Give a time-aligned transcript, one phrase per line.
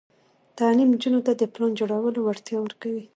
[0.57, 3.05] تعلیم نجونو ته د پلان جوړولو وړتیا ورکوي.